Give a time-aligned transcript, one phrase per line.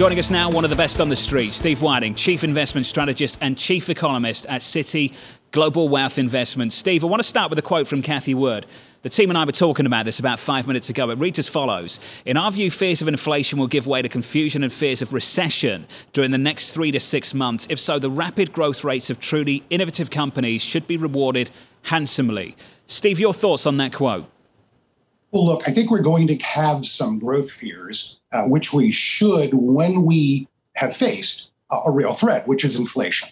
[0.00, 3.36] Joining us now, one of the best on the street, Steve Wieting, Chief Investment Strategist
[3.42, 5.12] and Chief Economist at Citi
[5.50, 6.74] Global Wealth Investments.
[6.74, 8.64] Steve, I want to start with a quote from Cathie Wood.
[9.02, 11.10] The team and I were talking about this about five minutes ago.
[11.10, 14.62] It reads as follows In our view, fears of inflation will give way to confusion
[14.62, 17.66] and fears of recession during the next three to six months.
[17.68, 21.50] If so, the rapid growth rates of truly innovative companies should be rewarded
[21.82, 22.56] handsomely.
[22.86, 24.30] Steve, your thoughts on that quote?
[25.30, 29.54] Well, look, I think we're going to have some growth fears uh, which we should
[29.54, 33.28] when we have faced a, a real threat, which is inflation.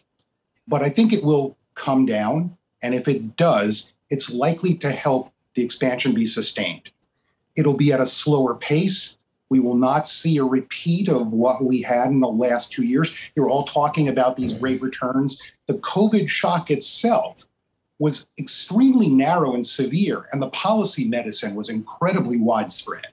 [0.67, 2.57] But I think it will come down.
[2.83, 6.91] And if it does, it's likely to help the expansion be sustained.
[7.57, 9.19] It'll be at a slower pace.
[9.51, 13.17] We will not see a repeat of what we had in the last two years.
[13.35, 15.43] You're all talking about these rate returns.
[15.67, 17.49] The COVID shock itself
[17.99, 23.07] was extremely narrow and severe, and the policy medicine was incredibly widespread.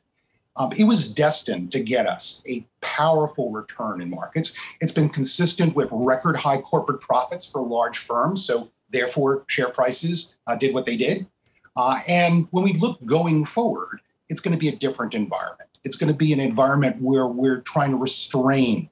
[0.58, 4.56] Um, it was destined to get us a powerful return in markets.
[4.80, 8.46] It's been consistent with record high corporate profits for large firms.
[8.46, 11.28] So, therefore, share prices uh, did what they did.
[11.76, 15.70] Uh, and when we look going forward, it's going to be a different environment.
[15.84, 18.90] It's going to be an environment where we're trying to restrain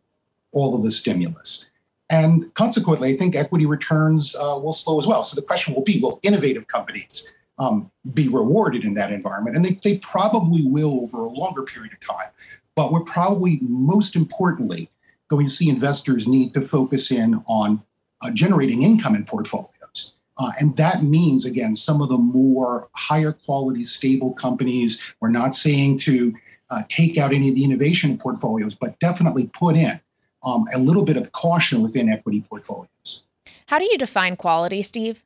[0.51, 1.69] all of the stimulus.
[2.09, 5.23] And consequently, I think equity returns uh, will slow as well.
[5.23, 9.55] So the question will be will innovative companies um, be rewarded in that environment.
[9.55, 12.29] And they, they probably will over a longer period of time.
[12.75, 14.89] But we're probably most importantly
[15.27, 17.83] going to see investors need to focus in on
[18.21, 20.13] uh, generating income in portfolios.
[20.37, 25.01] Uh, and that means, again, some of the more higher quality, stable companies.
[25.19, 26.33] We're not saying to
[26.71, 29.99] uh, take out any of the innovation in portfolios, but definitely put in
[30.43, 33.23] um, a little bit of caution within equity portfolios.
[33.67, 35.23] How do you define quality, Steve?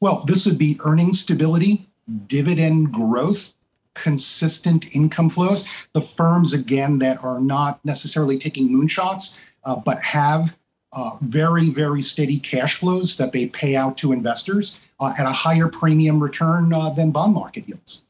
[0.00, 1.86] Well, this would be earning stability,
[2.26, 3.52] dividend growth,
[3.94, 5.68] consistent income flows.
[5.92, 10.56] The firms, again, that are not necessarily taking moonshots, uh, but have
[10.92, 15.32] uh, very, very steady cash flows that they pay out to investors uh, at a
[15.32, 18.02] higher premium return uh, than bond market yields.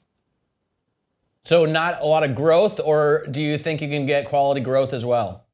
[1.43, 4.93] So, not a lot of growth, or do you think you can get quality growth
[4.93, 5.45] as well?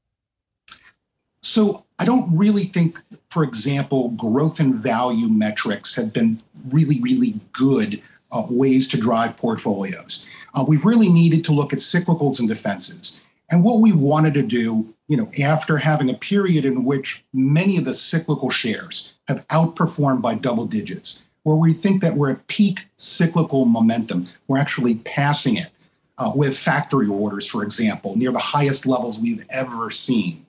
[1.47, 7.39] So, I don't really think, for example, growth and value metrics have been really, really
[7.53, 8.03] good
[8.33, 10.27] uh, ways to drive portfolios.
[10.55, 13.21] Uh, we've really needed to look at cyclicals and defenses.
[13.49, 17.77] And what we wanted to do, you know, after having a period in which many
[17.77, 22.47] of the cyclical shares have outperformed by double digits, where we think that we're at
[22.49, 25.71] peak cyclical momentum, we're actually passing it
[26.19, 30.46] uh, with factory orders, for example, near the highest levels we've ever seen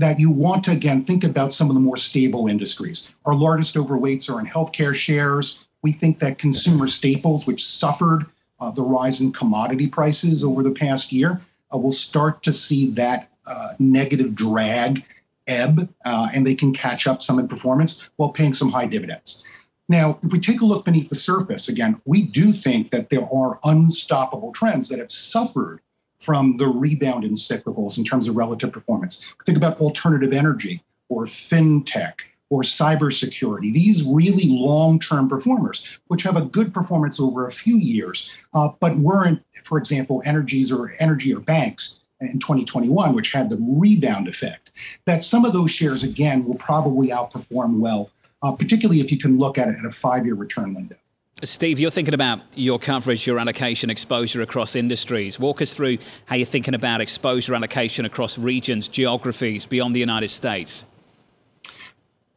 [0.00, 3.10] that you want to again think about some of the more stable industries.
[3.26, 5.66] Our largest overweights are in healthcare shares.
[5.82, 8.26] We think that consumer staples, which suffered
[8.58, 11.40] uh, the rise in commodity prices over the past year,
[11.72, 15.04] uh, will start to see that uh, negative drag
[15.46, 19.44] ebb, uh, and they can catch up some in performance while paying some high dividends.
[19.88, 23.26] Now, if we take a look beneath the surface, again, we do think that there
[23.32, 25.80] are unstoppable trends that have suffered
[26.20, 29.34] from the rebound in cyclicals in terms of relative performance.
[29.44, 32.20] Think about alternative energy or fintech
[32.50, 37.76] or cybersecurity, these really long term performers, which have a good performance over a few
[37.76, 43.48] years, uh, but weren't, for example, energies or energy or banks in 2021, which had
[43.48, 44.72] the rebound effect.
[45.06, 48.10] That some of those shares, again, will probably outperform well,
[48.42, 50.96] uh, particularly if you can look at it at a five year return window.
[51.42, 55.38] Steve, you're thinking about your coverage, your allocation, exposure across industries.
[55.38, 55.96] Walk us through
[56.26, 60.84] how you're thinking about exposure allocation across regions, geographies beyond the United States.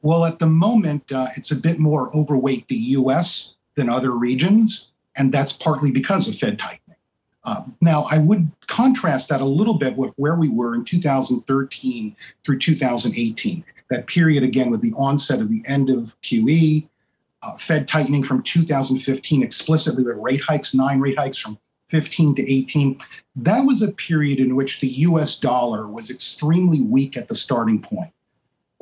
[0.02, 4.90] Well, at the moment, uh, it's a bit more overweight the US than other regions,
[5.18, 6.80] and that's partly because of Fed tightening.
[7.44, 12.16] Uh, now, I would contrast that a little bit with where we were in 2013
[12.46, 13.64] through 2018.
[13.90, 16.88] That period, again, with the onset of the end of QE,
[17.44, 21.60] uh, Fed tightening from 2015 explicitly with rate hikes, nine rate hikes from
[21.90, 22.98] 15 to 18.
[23.36, 27.82] That was a period in which the US dollar was extremely weak at the starting
[27.82, 28.12] point.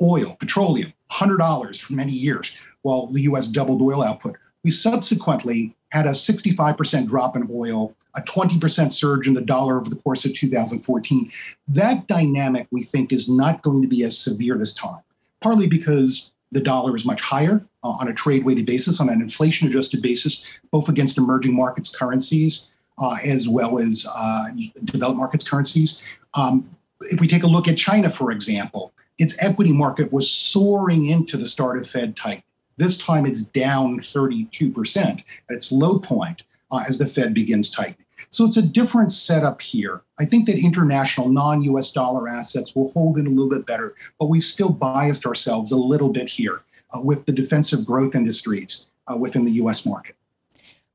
[0.00, 4.36] Oil, petroleum, $100 for many years, while the US doubled oil output.
[4.64, 9.90] We subsequently had a 65% drop in oil, a 20% surge in the dollar over
[9.90, 11.30] the course of 2014.
[11.68, 15.00] That dynamic, we think, is not going to be as severe this time,
[15.40, 19.20] partly because the dollar is much higher uh, on a trade weighted basis, on an
[19.20, 24.48] inflation adjusted basis, both against emerging markets currencies uh, as well as uh,
[24.84, 26.02] developed markets currencies.
[26.34, 26.68] Um,
[27.02, 31.36] if we take a look at China, for example, its equity market was soaring into
[31.36, 32.44] the start of Fed tightening.
[32.76, 38.01] This time it's down 32% at its low point uh, as the Fed begins tightening.
[38.32, 40.00] So it's a different setup here.
[40.18, 43.94] I think that international non US dollar assets will hold in a little bit better,
[44.18, 46.62] but we've still biased ourselves a little bit here
[46.94, 50.16] uh, with the defensive growth industries uh, within the US market.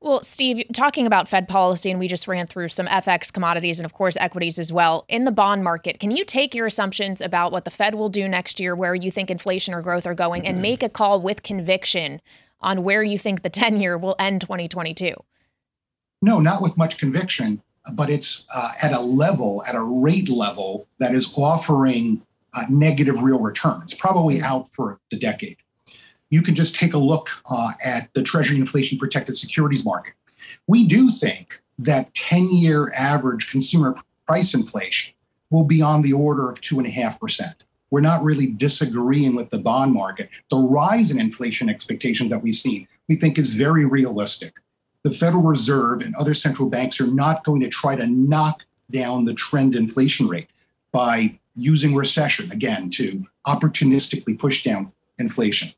[0.00, 3.86] Well, Steve, talking about Fed policy, and we just ran through some FX commodities and,
[3.86, 5.04] of course, equities as well.
[5.08, 8.28] In the bond market, can you take your assumptions about what the Fed will do
[8.28, 11.42] next year, where you think inflation or growth are going, and make a call with
[11.42, 12.20] conviction
[12.60, 15.14] on where you think the 10 year will end 2022?
[16.20, 17.62] No, not with much conviction,
[17.94, 22.22] but it's uh, at a level, at a rate level that is offering
[22.54, 25.56] uh, negative real returns, probably out for the decade
[26.30, 30.14] you can just take a look uh, at the Treasury inflation protected securities market.
[30.66, 35.14] We do think that 10 year average consumer price inflation
[35.50, 37.54] will be on the order of 2.5%.
[37.90, 40.28] We're not really disagreeing with the bond market.
[40.50, 44.54] The rise in inflation expectation that we've seen, we think is very realistic.
[45.04, 49.24] The Federal Reserve and other central banks are not going to try to knock down
[49.24, 50.48] the trend inflation rate
[50.92, 55.70] by using recession, again, to opportunistically push down inflation.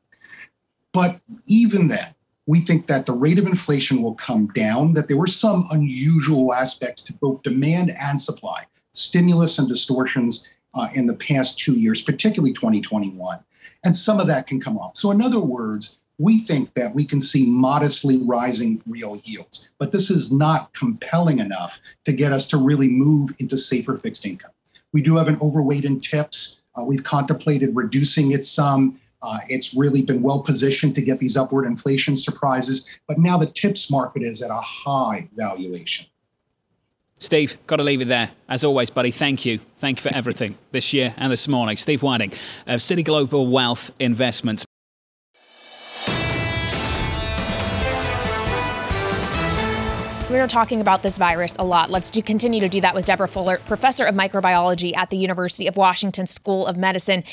[0.93, 2.15] But even then,
[2.47, 6.53] we think that the rate of inflation will come down, that there were some unusual
[6.53, 12.03] aspects to both demand and supply, stimulus and distortions uh, in the past two years,
[12.03, 13.39] particularly 2021.
[13.85, 14.97] And some of that can come off.
[14.97, 19.91] So, in other words, we think that we can see modestly rising real yields, but
[19.91, 24.51] this is not compelling enough to get us to really move into safer fixed income.
[24.93, 26.61] We do have an overweight in tips.
[26.75, 29.01] Uh, we've contemplated reducing it some.
[29.23, 33.47] Uh, it's really been well positioned to get these upward inflation surprises, but now the
[33.47, 36.07] tips market is at a high valuation.
[37.19, 38.31] Steve, got to leave it there.
[38.47, 39.59] As always, buddy, thank you.
[39.79, 41.77] Thank you for everything this year and this morning.
[41.77, 42.31] Steve Wieting
[42.67, 44.67] of Citi Global Wealth Investments.
[50.31, 51.91] We are talking about this virus a lot.
[51.91, 55.67] Let's do, continue to do that with Deborah Fuller, professor of microbiology at the University
[55.67, 57.25] of Washington School of Medicine.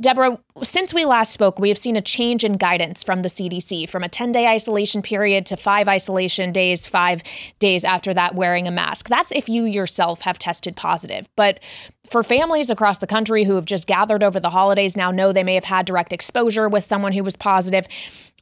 [0.00, 3.86] Deborah, since we last spoke, we have seen a change in guidance from the CDC
[3.90, 7.22] from a 10 day isolation period to five isolation days, five
[7.58, 9.10] days after that, wearing a mask.
[9.10, 11.28] That's if you yourself have tested positive.
[11.36, 11.60] But
[12.08, 15.44] for families across the country who have just gathered over the holidays now know they
[15.44, 17.86] may have had direct exposure with someone who was positive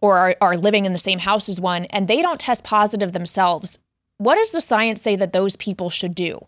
[0.00, 3.10] or are, are living in the same house as one and they don't test positive
[3.10, 3.80] themselves
[4.18, 6.38] what does the science say that those people should do?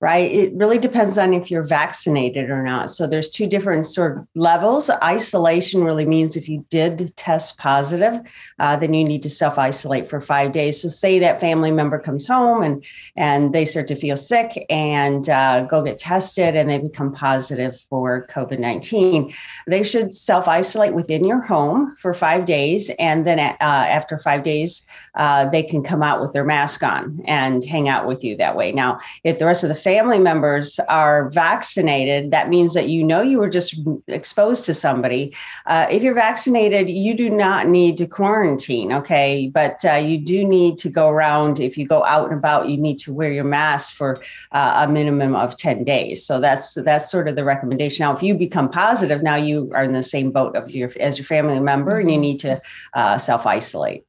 [0.00, 0.30] Right?
[0.30, 2.90] It really depends on if you're vaccinated or not.
[2.90, 4.90] So there's two different sort of levels.
[5.02, 8.20] Isolation really means if you did test positive,
[8.58, 10.82] uh, then you need to self isolate for five days.
[10.82, 12.84] So say that family member comes home and
[13.16, 17.80] and they start to feel sick and uh, go get tested and they become positive
[17.88, 19.32] for COVID nineteen.
[19.66, 24.42] They should self isolate within your home for five days, and then uh, after five
[24.42, 28.36] days, uh, they can come out with their mask on and hang out with you
[28.36, 28.72] that way.
[28.72, 33.22] Now, if the rest of the family members are vaccinated, that means that you know
[33.22, 33.78] you were just
[34.08, 35.32] exposed to somebody.
[35.66, 39.48] Uh, if you're vaccinated, you do not need to quarantine, okay?
[39.54, 41.60] But uh, you do need to go around.
[41.60, 44.18] If you go out and about, you need to wear your mask for
[44.50, 46.26] uh, a minimum of 10 days.
[46.26, 48.02] So that's that's sort of the recommendation.
[48.02, 51.16] Now, if you become positive, now you are in the same boat of your as
[51.16, 52.22] your family member, and you mm-hmm.
[52.22, 52.60] need to
[52.94, 54.02] uh, self isolate.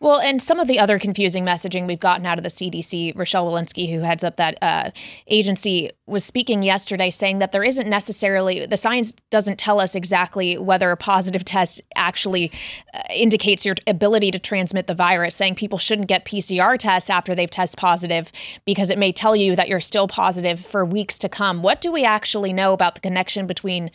[0.00, 3.50] Well, and some of the other confusing messaging we've gotten out of the CDC, Rochelle
[3.50, 4.90] Walensky, who heads up that uh,
[5.26, 10.56] agency, was speaking yesterday saying that there isn't necessarily, the science doesn't tell us exactly
[10.56, 12.52] whether a positive test actually
[12.94, 17.34] uh, indicates your ability to transmit the virus, saying people shouldn't get PCR tests after
[17.34, 18.32] they've tested positive
[18.64, 21.62] because it may tell you that you're still positive for weeks to come.
[21.62, 23.90] What do we actually know about the connection between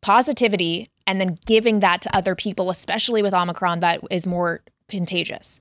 [0.00, 5.60] positivity and then giving that to other people, especially with Omicron that is more contagious.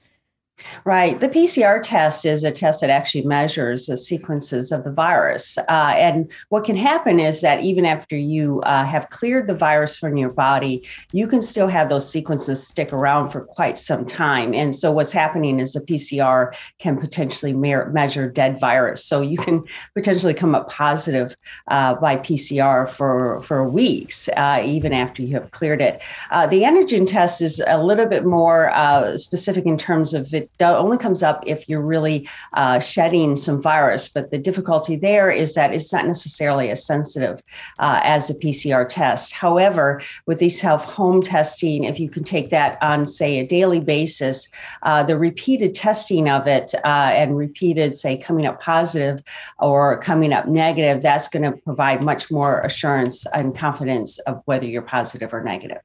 [0.85, 1.19] Right.
[1.19, 5.57] The PCR test is a test that actually measures the sequences of the virus.
[5.57, 9.95] Uh, and what can happen is that even after you uh, have cleared the virus
[9.95, 14.53] from your body, you can still have those sequences stick around for quite some time.
[14.53, 19.03] And so what's happening is the PCR can potentially me- measure dead virus.
[19.03, 19.63] So you can
[19.93, 21.35] potentially come up positive
[21.67, 26.01] uh, by PCR for, for weeks, uh, even after you have cleared it.
[26.31, 30.50] Uh, the antigen test is a little bit more uh, specific in terms of it
[30.61, 34.09] only comes up if you're really uh, shedding some virus.
[34.09, 37.41] But the difficulty there is that it's not necessarily as sensitive
[37.79, 39.33] uh, as a PCR test.
[39.33, 43.79] However, with these self home testing, if you can take that on, say, a daily
[43.79, 44.49] basis,
[44.83, 49.21] uh, the repeated testing of it uh, and repeated, say, coming up positive
[49.59, 54.67] or coming up negative, that's going to provide much more assurance and confidence of whether
[54.67, 55.81] you're positive or negative.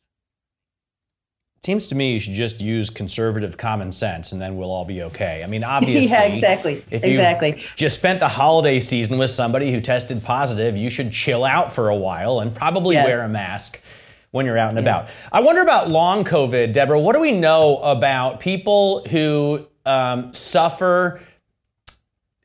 [1.66, 5.02] Seems to me you should just use conservative common sense and then we'll all be
[5.02, 5.42] okay.
[5.42, 6.06] I mean, obviously.
[6.06, 6.74] yeah, exactly.
[6.92, 7.64] If exactly.
[7.74, 11.88] just spent the holiday season with somebody who tested positive, you should chill out for
[11.88, 13.04] a while and probably yes.
[13.04, 13.82] wear a mask
[14.30, 14.82] when you're out and yeah.
[14.84, 15.08] about.
[15.32, 17.00] I wonder about long COVID, Deborah.
[17.00, 21.20] What do we know about people who um, suffer?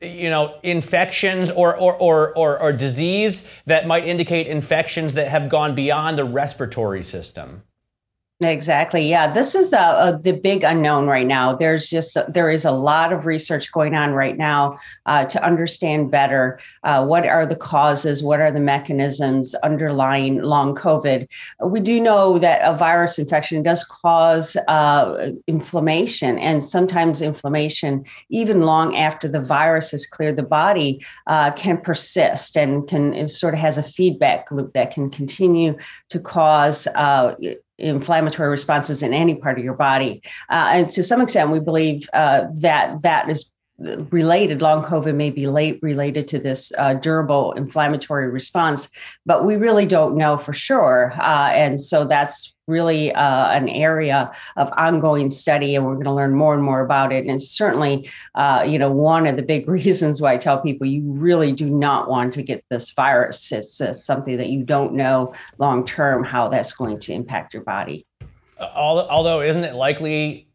[0.03, 5.47] you know infections or or, or or or disease that might indicate infections that have
[5.47, 7.61] gone beyond the respiratory system
[8.43, 9.07] Exactly.
[9.07, 11.53] Yeah, this is a, a, the big unknown right now.
[11.53, 16.09] There's just there is a lot of research going on right now uh, to understand
[16.09, 21.27] better uh, what are the causes, what are the mechanisms underlying long COVID.
[21.63, 28.61] We do know that a virus infection does cause uh, inflammation, and sometimes inflammation, even
[28.61, 33.59] long after the virus has cleared the body, uh, can persist and can sort of
[33.59, 35.77] has a feedback loop that can continue
[36.09, 37.35] to cause uh,
[37.81, 40.21] inflammatory responses in any part of your body.
[40.49, 43.50] Uh, and to some extent, we believe uh, that that is
[44.11, 48.89] related long covid may be late related to this uh, durable inflammatory response
[49.25, 54.31] but we really don't know for sure uh, and so that's really uh, an area
[54.55, 57.25] of ongoing study, and we're going to learn more and more about it.
[57.25, 61.03] And certainly, uh, you know, one of the big reasons why I tell people you
[61.05, 63.51] really do not want to get this virus.
[63.51, 67.63] It's uh, something that you don't know long term how that's going to impact your
[67.63, 68.05] body.
[68.75, 70.47] Although, isn't it likely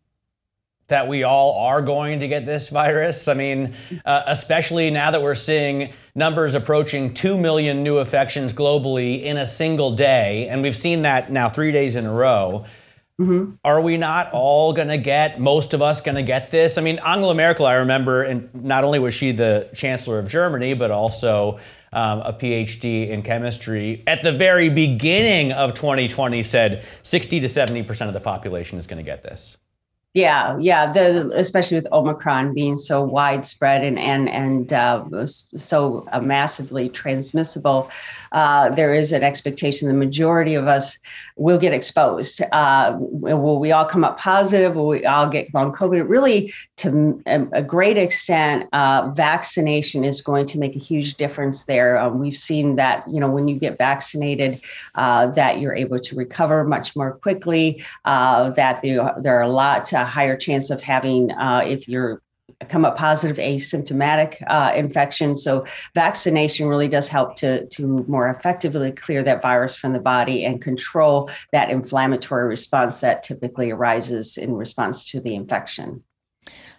[0.88, 3.28] that we all are going to get this virus.
[3.28, 3.74] I mean,
[4.04, 9.46] uh, especially now that we're seeing numbers approaching 2 million new infections globally in a
[9.46, 12.64] single day, and we've seen that now three days in a row.
[13.20, 13.54] Mm-hmm.
[13.64, 16.76] Are we not all going to get, most of us going to get this?
[16.76, 20.74] I mean, Angela Merkel, I remember, and not only was she the chancellor of Germany,
[20.74, 21.58] but also
[21.94, 28.06] um, a PhD in chemistry at the very beginning of 2020 said 60 to 70%
[28.06, 29.56] of the population is going to get this.
[30.16, 30.90] Yeah, yeah.
[30.90, 37.90] The especially with Omicron being so widespread and and and uh, so uh, massively transmissible,
[38.36, 40.98] uh, there is an expectation the majority of us
[41.36, 42.42] will get exposed.
[42.52, 44.76] Uh, will we all come up positive?
[44.76, 46.06] Will we all get long COVID?
[46.06, 51.98] Really, to a great extent, uh, vaccination is going to make a huge difference there.
[51.98, 54.60] Um, we've seen that you know when you get vaccinated,
[54.96, 57.82] uh, that you're able to recover much more quickly.
[58.04, 62.20] Uh, that there, there are a lot uh, higher chance of having uh, if you're
[62.68, 65.34] come up positive asymptomatic uh, infection.
[65.34, 70.44] So vaccination really does help to, to more effectively clear that virus from the body
[70.44, 76.02] and control that inflammatory response that typically arises in response to the infection.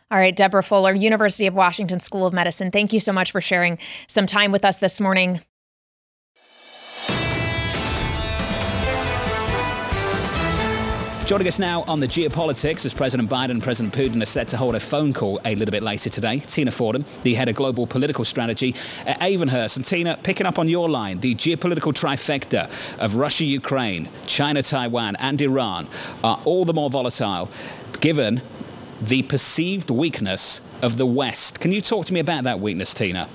[0.09, 3.41] All right, Deborah Fuller, University of Washington School of Medicine, thank you so much for
[3.41, 5.41] sharing some time with us this morning.
[11.27, 14.55] Joining us now on the geopolitics as President Biden and President Putin are set to
[14.55, 16.39] hold a phone call a little bit later today.
[16.39, 18.73] Tina Fordham, the head of global political strategy
[19.05, 19.75] at Avonhurst.
[19.75, 25.17] And Tina, picking up on your line, the geopolitical trifecta of Russia, Ukraine, China, Taiwan,
[25.17, 25.89] and Iran
[26.23, 27.51] are all the more volatile
[27.99, 28.41] given
[29.01, 31.59] the perceived weakness of the West.
[31.59, 33.27] Can you talk to me about that weakness, Tina?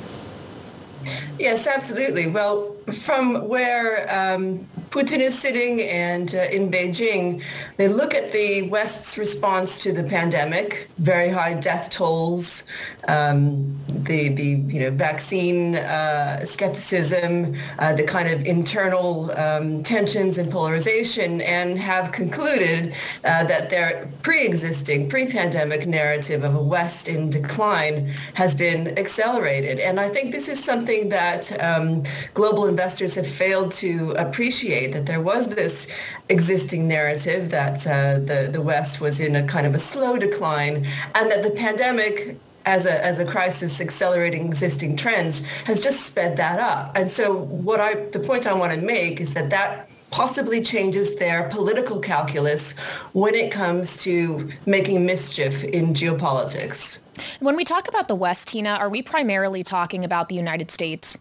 [1.38, 2.26] Yes, absolutely.
[2.28, 7.42] Well, from where um, Putin is sitting and uh, in Beijing,
[7.78, 12.64] they look at the West's response to the pandemic, very high death tolls,
[13.08, 20.36] um, the the you know vaccine uh, skepticism, uh, the kind of internal um, tensions
[20.38, 22.92] and polarization, and have concluded
[23.24, 29.78] uh, that their pre-existing, pre-pandemic narrative of a West in decline has been accelerated.
[29.78, 32.02] And I think this is something that um,
[32.34, 35.90] global investors have failed to appreciate that there was this
[36.28, 40.86] existing narrative that uh, the the West was in a kind of a slow decline,
[41.14, 46.36] and that the pandemic as a, as a crisis accelerating existing trends has just sped
[46.36, 46.96] that up.
[46.96, 47.34] And so
[47.66, 51.98] what I, the point I want to make is that that possibly changes their political
[51.98, 52.72] calculus
[53.12, 57.00] when it comes to making mischief in geopolitics.
[57.40, 61.18] When we talk about the West, Tina, are we primarily talking about the United States?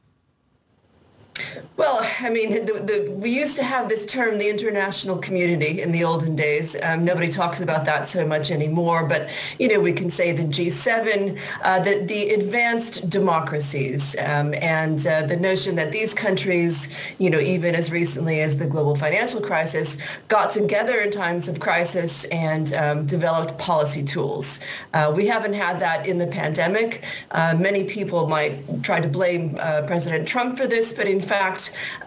[1.77, 5.91] Well, I mean, the, the, we used to have this term, the international community, in
[5.91, 6.75] the olden days.
[6.81, 9.05] Um, nobody talks about that so much anymore.
[9.07, 15.05] But you know, we can say the G7, uh, the, the advanced democracies, um, and
[15.07, 19.41] uh, the notion that these countries, you know, even as recently as the global financial
[19.41, 24.59] crisis, got together in times of crisis and um, developed policy tools.
[24.93, 27.03] Uh, we haven't had that in the pandemic.
[27.31, 31.40] Uh, many people might try to blame uh, President Trump for this, but in fact,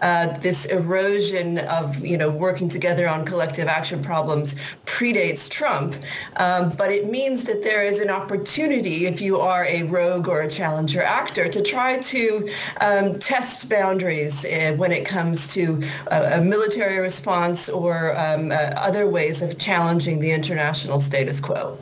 [0.01, 5.95] uh, this erosion of you know working together on collective action problems predates Trump,
[6.37, 10.41] um, but it means that there is an opportunity if you are a rogue or
[10.41, 12.49] a challenger actor to try to
[12.81, 18.55] um, test boundaries uh, when it comes to a, a military response or um, uh,
[18.89, 21.77] other ways of challenging the international status quo.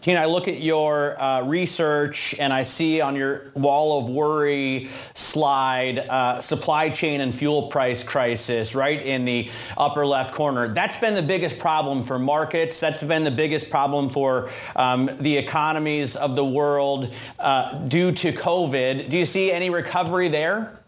[0.00, 4.90] Tina, I look at your uh, research and I see on your wall of worry
[5.14, 10.68] slide uh, supply chain and fuel price crisis right in the upper left corner.
[10.68, 12.78] That's been the biggest problem for markets.
[12.78, 18.32] That's been the biggest problem for um, the economies of the world uh, due to
[18.32, 19.08] COVID.
[19.08, 20.78] Do you see any recovery there?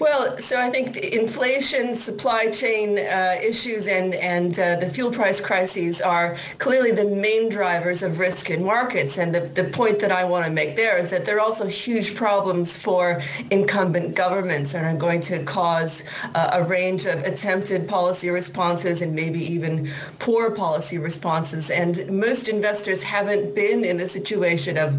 [0.00, 5.40] Well, so I think inflation, supply chain uh, issues, and and uh, the fuel price
[5.40, 9.18] crises are clearly the main drivers of risk in markets.
[9.18, 11.66] And the, the point that I want to make there is that there are also
[11.66, 17.88] huge problems for incumbent governments and are going to cause uh, a range of attempted
[17.88, 19.90] policy responses and maybe even
[20.20, 21.70] poor policy responses.
[21.72, 24.94] And most investors haven't been in a situation of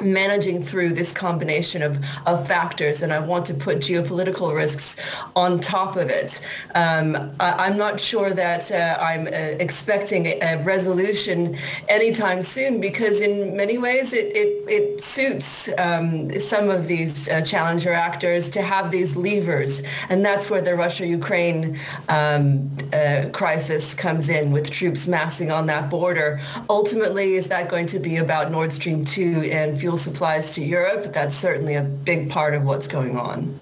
[0.00, 4.96] managing through this combination of, of factors and I want to put geopolitical risks
[5.34, 6.40] on top of it.
[6.74, 11.56] Um, I, am not sure that uh, I'm uh, expecting a, a, resolution
[11.88, 17.40] anytime soon because in many ways it, it, it suits um, some of these uh,
[17.42, 24.28] challenger actors to have these levers and that's where the Russia-Ukraine um, uh, crisis comes
[24.28, 26.40] in with troops massing on that border.
[26.68, 31.04] Ultimately, is that going to be about Nord Stream 2 and fuel supplies to Europe.
[31.04, 33.60] But that's certainly a big part of what's going on.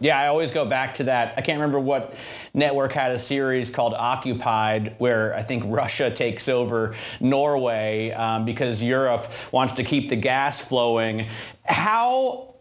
[0.00, 1.34] Yeah, I always go back to that.
[1.36, 2.14] I can't remember what
[2.54, 8.82] network had a series called Occupied, where I think Russia takes over Norway um, because
[8.82, 11.28] Europe wants to keep the gas flowing.
[11.66, 12.51] How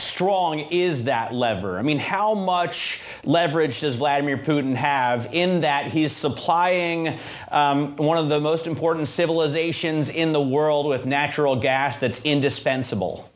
[0.00, 1.78] strong is that lever?
[1.78, 7.18] I mean, how much leverage does Vladimir Putin have in that he's supplying
[7.50, 13.30] um, one of the most important civilizations in the world with natural gas that's indispensable?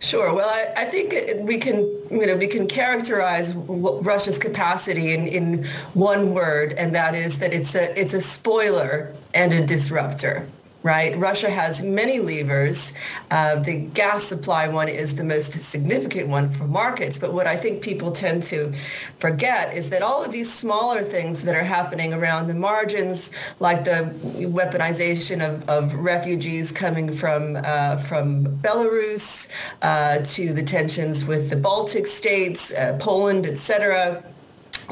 [0.00, 0.32] Sure.
[0.32, 1.78] Well, I, I, think we can,
[2.10, 7.52] you know, we can characterize Russia's capacity in, in one word, and that is that
[7.52, 10.46] it's a it's a spoiler and a disruptor
[10.82, 11.16] right?
[11.18, 12.94] Russia has many levers.
[13.30, 17.18] Uh, the gas supply one is the most significant one for markets.
[17.18, 18.72] But what I think people tend to
[19.18, 23.84] forget is that all of these smaller things that are happening around the margins, like
[23.84, 29.50] the weaponization of, of refugees coming from uh, from Belarus,
[29.82, 34.22] uh, to the tensions with the Baltic states, uh, Poland, et cetera,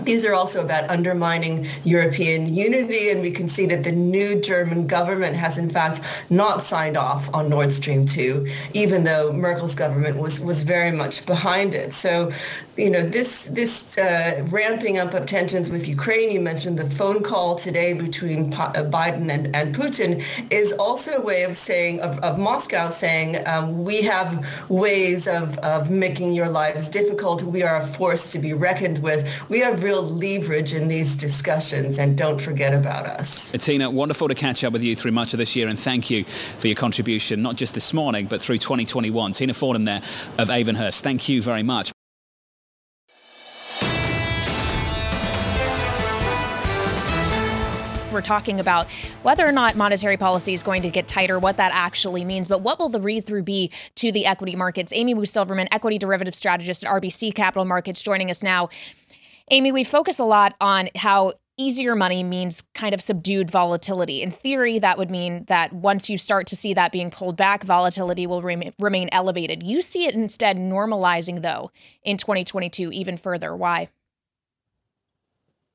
[0.03, 4.87] these are also about undermining European unity, and we can see that the new German
[4.87, 10.19] government has in fact not signed off on Nord Stream 2, even though Merkel's government
[10.19, 11.95] was, was very much behind it.
[11.95, 12.31] So
[12.77, 17.23] you know, this this uh, ramping up of tensions with Ukraine, you mentioned the phone
[17.23, 22.19] call today between uh, Biden and, and Putin, is also a way of saying, of,
[22.19, 27.43] of Moscow saying, um, we have ways of, of making your lives difficult.
[27.43, 29.27] We are a force to be reckoned with.
[29.49, 33.53] We have real leverage in these discussions, and don't forget about us.
[33.53, 36.25] Tina, wonderful to catch up with you through much of this year, and thank you
[36.59, 39.33] for your contribution, not just this morning, but through 2021.
[39.33, 40.03] Tina Fordham there
[40.39, 41.01] of Avonhurst.
[41.01, 41.96] Thank you very much.
[48.17, 48.87] We're talking about
[49.23, 52.63] whether or not monetary policy is going to get tighter, what that actually means, but
[52.63, 54.91] what will the read through be to the equity markets?
[54.95, 58.71] Amy Wu Silverman, equity derivative strategist at RBC Capital Markets, joining us now.
[59.51, 64.23] Amy, we focus a lot on how easier money means kind of subdued volatility.
[64.23, 67.65] In theory, that would mean that once you start to see that being pulled back,
[67.65, 69.63] volatility will remain, remain elevated.
[69.63, 71.71] You see it instead normalizing, though,
[72.03, 73.55] in 2022 even further.
[73.55, 73.91] Why?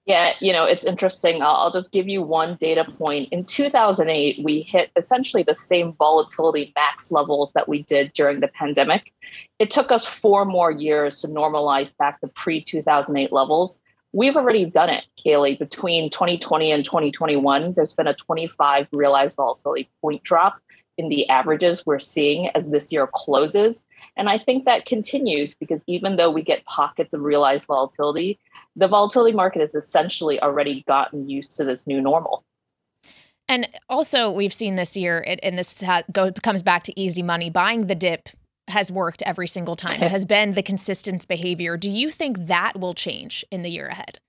[0.06, 1.44] Yeah, you know, it's interesting.
[1.44, 3.30] I'll, just give you one data point.
[3.32, 8.48] In 2008, we hit essentially the same volatility max levels that we did during the
[8.48, 9.14] pandemic.
[9.60, 13.80] It took us four more years to normalize back to pre 2008 levels.
[14.12, 15.58] We've already done it, Kailey.
[15.58, 20.60] Between 2020 and 2021, there's been a 25 realized volatility point drop
[20.98, 23.86] in the averages we're seeing as this year closes.
[24.18, 28.40] And I think that continues because even though we get pockets of realized volatility,
[28.76, 32.44] the volatility market has essentially already gotten used to this new normal.
[33.48, 37.50] And also, we've seen this year, and this ha- go, comes back to easy money.
[37.50, 38.30] Buying the dip
[38.70, 40.02] has worked every single time.
[40.02, 41.76] It has been the consistent behavior.
[41.76, 44.20] Do you think that will change in the year ahead?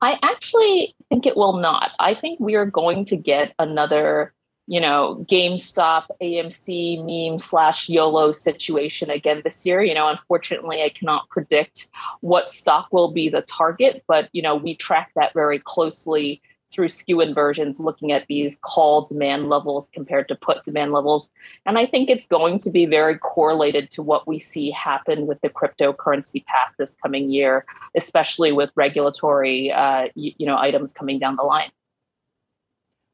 [0.00, 1.90] I actually think it will not.
[1.98, 4.32] I think we are going to get another,
[4.68, 9.82] you know, GameStop, AMC meme slash YOLO situation again this year.
[9.82, 11.88] You know, unfortunately, I cannot predict
[12.20, 16.90] what stock will be the target, but, you know, we track that very closely through
[16.90, 21.30] skew inversions looking at these call demand levels compared to put demand levels.
[21.64, 25.40] And I think it's going to be very correlated to what we see happen with
[25.40, 27.64] the cryptocurrency path this coming year,
[27.96, 31.70] especially with regulatory uh, you, you, know items coming down the line.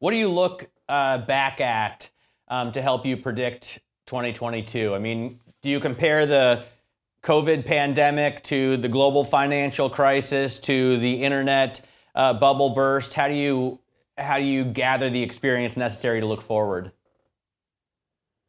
[0.01, 2.11] What do you look uh, back at
[2.49, 4.95] um, to help you predict 2022?
[4.95, 6.65] I mean, do you compare the
[7.23, 11.81] COVID pandemic to the global financial crisis to the internet?
[12.15, 13.15] uh, bubble burst?
[13.15, 13.81] How do you
[14.17, 16.93] how do you gather the experience necessary to look forward?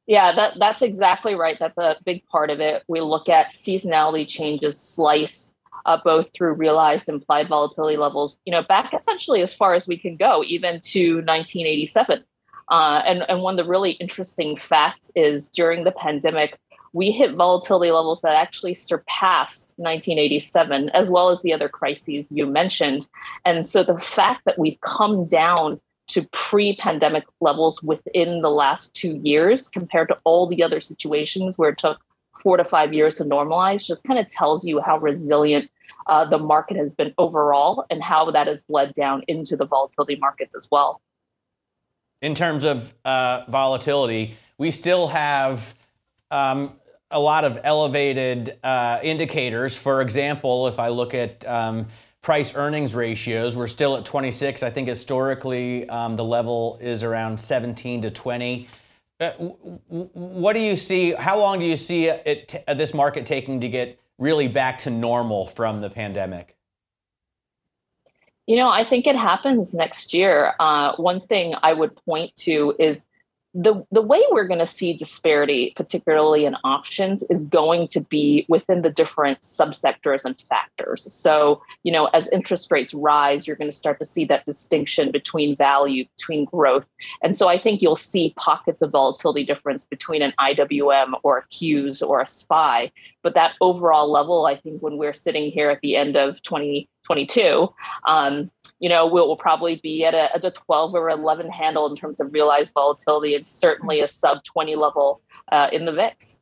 [0.05, 1.57] Yeah, that that's exactly right.
[1.59, 2.83] That's a big part of it.
[2.87, 5.54] We look at seasonality changes sliced
[5.85, 9.97] uh, both through realized implied volatility levels, you know, back essentially as far as we
[9.97, 12.23] can go, even to 1987.
[12.71, 16.59] Uh, and, and one of the really interesting facts is during the pandemic,
[16.93, 22.45] we hit volatility levels that actually surpassed 1987, as well as the other crises you
[22.45, 23.07] mentioned.
[23.43, 28.93] And so the fact that we've come down to pre pandemic levels within the last
[28.93, 31.99] two years compared to all the other situations where it took
[32.41, 35.69] four to five years to normalize just kind of tells you how resilient
[36.07, 40.15] uh, the market has been overall and how that has bled down into the volatility
[40.15, 41.01] markets as well.
[42.21, 45.75] In terms of uh, volatility, we still have
[46.31, 46.73] um,
[47.11, 49.77] a lot of elevated uh, indicators.
[49.77, 51.87] For example, if I look at um,
[52.21, 54.63] price earnings ratios, we're still at 26.
[54.63, 58.67] I think historically um, the level is around 17 to 20.
[59.19, 61.11] Uh, what do you see?
[61.11, 65.47] How long do you see it, this market taking to get really back to normal
[65.47, 66.55] from the pandemic?
[68.47, 70.53] You know, I think it happens next year.
[70.59, 73.07] Uh, one thing I would point to is
[73.55, 78.45] the the way we're going to see disparity, particularly in options, is going to be
[78.49, 81.11] within the different subsectors and factors.
[81.11, 85.09] So, you know, as interest rates rise, you're going to start to see that distinction
[85.09, 86.85] between value, between growth,
[87.23, 91.43] and so I think you'll see pockets of volatility difference between an IWM or a
[91.47, 92.91] Qs or a SPY.
[93.25, 97.67] But that overall level, I think, when we're sitting here at the end of 2022,
[98.07, 101.89] um, you know, we'll, we'll probably be at a, at a 12 or 11 handle
[101.89, 106.39] in terms of realized volatility and certainly a sub 20 level uh, in the VIX.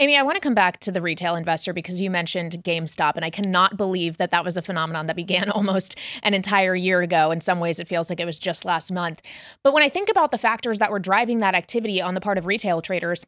[0.00, 3.24] Amy, I want to come back to the retail investor because you mentioned GameStop, and
[3.24, 7.30] I cannot believe that that was a phenomenon that began almost an entire year ago.
[7.30, 9.22] In some ways, it feels like it was just last month.
[9.62, 12.36] But when I think about the factors that were driving that activity on the part
[12.36, 13.24] of retail traders,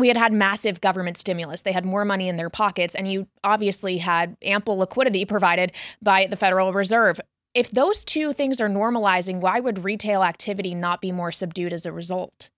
[0.00, 1.62] we had had massive government stimulus.
[1.62, 6.26] They had more money in their pockets, and you obviously had ample liquidity provided by
[6.26, 7.20] the Federal Reserve
[7.54, 11.84] if those two things are normalizing, why would retail activity not be more subdued as
[11.84, 12.50] a result?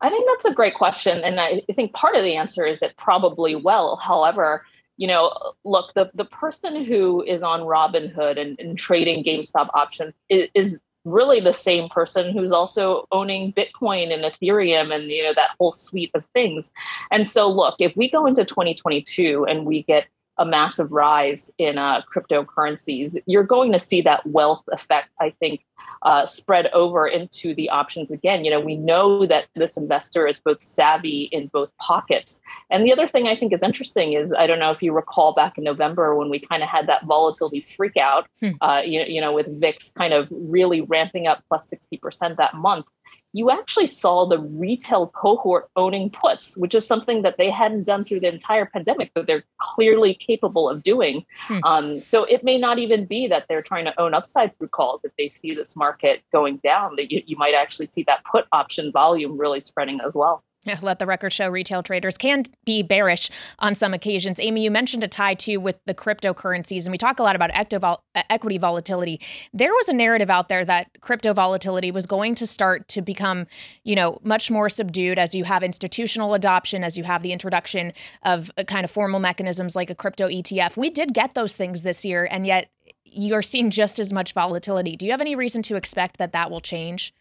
[0.00, 1.18] I think that's a great question.
[1.18, 3.96] And I think part of the answer is it probably will.
[3.96, 4.64] However,
[4.96, 5.32] you know,
[5.64, 10.80] look, the, the person who is on Robinhood and, and trading GameStop options is, is
[11.06, 15.72] really the same person who's also owning Bitcoin and Ethereum and you know that whole
[15.72, 16.70] suite of things.
[17.10, 20.06] And so look, if we go into 2022 and we get
[20.38, 25.64] a massive rise in uh, cryptocurrencies, you're going to see that wealth effect, I think,
[26.02, 28.44] uh, spread over into the options again.
[28.44, 32.40] You know, we know that this investor is both savvy in both pockets.
[32.70, 35.32] And the other thing I think is interesting is I don't know if you recall
[35.32, 38.50] back in November when we kind of had that volatility freak out, hmm.
[38.60, 42.86] uh, you, you know, with VIX kind of really ramping up plus 60% that month
[43.36, 48.02] you actually saw the retail cohort owning puts, which is something that they hadn't done
[48.02, 51.22] through the entire pandemic, but they're clearly capable of doing.
[51.40, 51.58] Hmm.
[51.62, 55.02] Um, so it may not even be that they're trying to own upside through calls.
[55.04, 58.46] If they see this market going down, that you, you might actually see that put
[58.52, 60.42] option volume really spreading as well.
[60.82, 64.38] Let the record show retail traders can be bearish on some occasions.
[64.40, 67.50] Amy, you mentioned a tie too with the cryptocurrencies, and we talk a lot about
[68.14, 69.20] uh, equity volatility.
[69.52, 73.46] There was a narrative out there that crypto volatility was going to start to become,
[73.84, 77.92] you know, much more subdued as you have institutional adoption, as you have the introduction
[78.22, 80.76] of uh, kind of formal mechanisms like a crypto ETF.
[80.76, 82.70] We did get those things this year, and yet
[83.04, 84.96] you're seeing just as much volatility.
[84.96, 87.14] Do you have any reason to expect that that will change?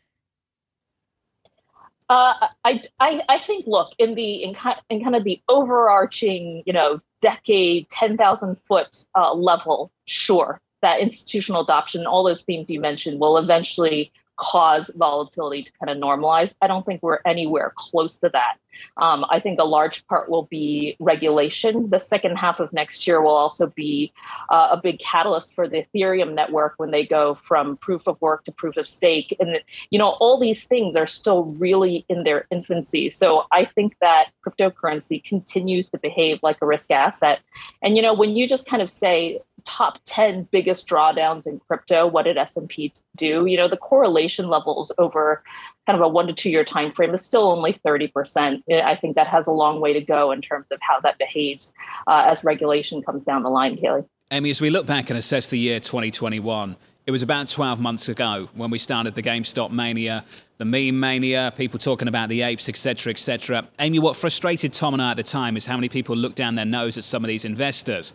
[2.07, 6.61] Uh, I, I, I think look in the in kind, in kind of the overarching
[6.65, 9.91] you know decade ten thousand foot uh, level.
[10.05, 15.89] Sure, that institutional adoption, all those themes you mentioned, will eventually cause volatility to kind
[15.89, 16.53] of normalize.
[16.61, 18.55] I don't think we're anywhere close to that.
[18.97, 21.89] Um, I think a large part will be regulation.
[21.89, 24.11] The second half of next year will also be
[24.49, 28.43] uh, a big catalyst for the Ethereum network when they go from proof of work
[28.45, 29.35] to proof of stake.
[29.39, 33.09] And, you know, all these things are still really in their infancy.
[33.09, 37.39] So I think that cryptocurrency continues to behave like a risk asset.
[37.81, 42.07] And, you know, when you just kind of say, top 10 biggest drawdowns in crypto
[42.07, 45.43] what did s&p do you know the correlation levels over
[45.85, 49.15] kind of a one to two year time frame is still only 30% i think
[49.15, 51.73] that has a long way to go in terms of how that behaves
[52.07, 55.49] uh, as regulation comes down the line kailey amy as we look back and assess
[55.49, 60.25] the year 2021 it was about 12 months ago when we started the GameStop mania,
[60.57, 63.67] the meme mania, people talking about the apes, etc., etc.
[63.77, 66.55] Amy, what frustrated Tom and I at the time is how many people looked down
[66.55, 68.11] their nose at some of these investors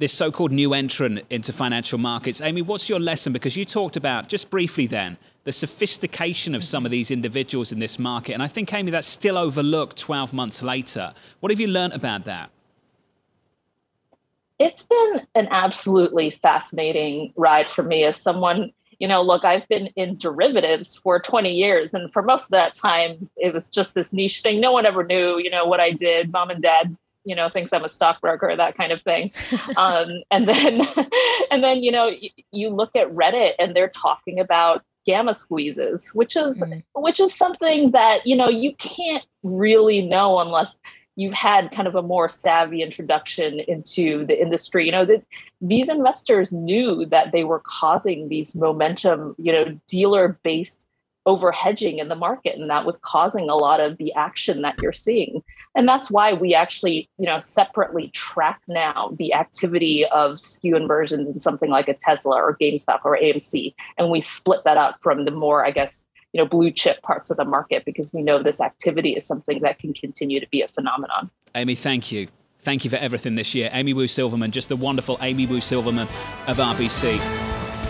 [0.00, 2.40] this so called new entrant into financial markets.
[2.40, 3.32] Amy, what's your lesson?
[3.34, 7.78] Because you talked about, just briefly then, the sophistication of some of these individuals in
[7.78, 8.32] this market.
[8.32, 11.12] And I think, Amy, that's still overlooked 12 months later.
[11.40, 12.50] What have you learned about that?
[14.58, 19.86] It's been an absolutely fascinating ride for me as someone you know, look, I've been
[19.96, 21.94] in derivatives for 20 years.
[21.94, 24.60] And for most of that time, it was just this niche thing.
[24.60, 26.30] No one ever knew, you know, what I did.
[26.30, 29.30] Mom and dad you know thinks i'm a stockbroker that kind of thing
[29.76, 30.82] um, and then
[31.50, 36.10] and then you know you, you, look at reddit and they're talking about gamma squeezes
[36.14, 36.82] which is mm.
[36.94, 40.78] which is something that you know you can't really know unless
[41.16, 45.24] you've had kind of a more savvy introduction into the industry you know that
[45.60, 50.86] these investors knew that they were causing these momentum you know dealer based
[51.26, 54.80] over hedging in the market and that was causing a lot of the action that
[54.82, 55.42] you're seeing.
[55.74, 61.28] And that's why we actually you know separately track now the activity of skew inversions
[61.28, 65.24] in something like a tesla or gamestop or amc and we split that out from
[65.24, 68.42] the more i guess you know blue chip parts of the market because we know
[68.42, 71.30] this activity is something that can continue to be a phenomenon.
[71.54, 72.28] Amy thank you.
[72.62, 73.70] Thank you for everything this year.
[73.72, 76.08] Amy wu silverman just the wonderful amy wu silverman
[76.46, 77.49] of rbc